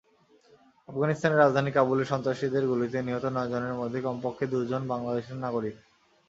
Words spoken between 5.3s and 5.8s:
নাগরিক।